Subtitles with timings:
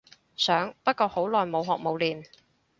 [0.35, 2.25] 想不過好耐冇學冇練